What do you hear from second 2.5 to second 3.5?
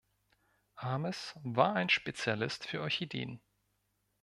für Orchideen.